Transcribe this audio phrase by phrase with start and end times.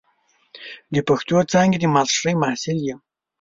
[0.93, 2.99] د پښتو څانګې د ماسترۍ محصل یم.